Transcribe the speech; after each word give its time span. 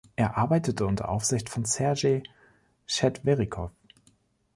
Er 0.15 0.35
arbeitete 0.35 0.87
unter 0.87 1.03
der 1.03 1.11
Aufsicht 1.11 1.47
von 1.47 1.63
Sergei 1.63 2.23
Tschetwerikow. 2.87 3.69